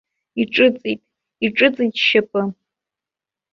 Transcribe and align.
Иҿыҵит, 0.41 1.01
иҿыҵит 1.45 1.93
сшьапы. 2.01 2.41